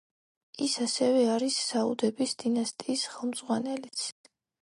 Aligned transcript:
ის 0.67 0.77
ასევე 0.85 1.19
არის 1.33 1.57
საუდების 1.65 2.33
დინასტიის 2.43 3.05
ხელმძღვანელიც. 3.17 4.09